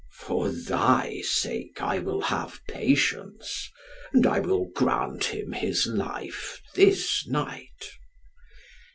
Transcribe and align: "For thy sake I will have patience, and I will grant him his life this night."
"For 0.17 0.49
thy 0.49 1.21
sake 1.23 1.79
I 1.79 1.99
will 1.99 2.21
have 2.21 2.59
patience, 2.67 3.69
and 4.11 4.25
I 4.25 4.39
will 4.39 4.65
grant 4.75 5.25
him 5.25 5.51
his 5.51 5.85
life 5.85 6.59
this 6.73 7.27
night." 7.27 7.85